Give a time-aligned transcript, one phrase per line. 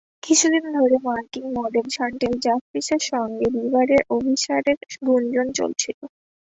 [0.23, 4.77] কিছুদিন ধরে মার্কিন মডেল শানটেল জাফ্রিসের সঙ্গে বিবারের অভিসারের
[5.05, 5.99] গুঞ্জন চলছিল।